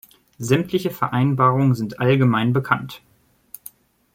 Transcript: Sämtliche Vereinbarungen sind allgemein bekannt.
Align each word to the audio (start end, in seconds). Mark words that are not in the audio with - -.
Sämtliche 0.39 0.89
Vereinbarungen 0.89 1.75
sind 1.75 1.99
allgemein 1.99 2.53
bekannt. 2.53 3.03